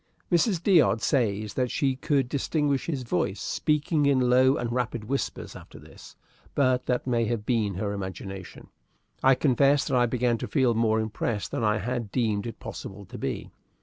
Mrs. 0.31 0.63
D'Odd 0.63 0.99
says 1.03 1.53
that 1.53 1.69
she 1.69 1.95
could 1.95 2.27
distinguish 2.27 2.87
his 2.87 3.03
voice 3.03 3.39
speaking 3.39 4.07
in 4.07 4.31
low 4.31 4.57
and 4.57 4.71
rapid 4.71 5.03
whispers 5.03 5.55
after 5.55 5.77
this, 5.77 6.15
but 6.55 6.87
that 6.87 7.05
may 7.05 7.25
have 7.25 7.45
been 7.45 7.75
her 7.75 7.93
imagination. 7.93 8.69
I 9.21 9.35
confess 9.35 9.85
that 9.85 9.95
I 9.95 10.07
began 10.07 10.39
to 10.39 10.47
feel 10.47 10.73
more 10.73 10.99
impressed 10.99 11.51
than 11.51 11.63
I 11.63 11.77
had 11.77 12.11
deemed 12.11 12.47
it 12.47 12.59
possible 12.59 13.05
to 13.05 13.17
be. 13.19 13.51